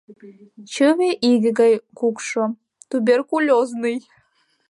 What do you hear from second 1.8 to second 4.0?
кукшо, туберкулёзный.